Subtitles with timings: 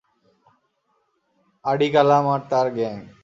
[1.65, 2.97] আডিকালাম আর তার গ্যাং।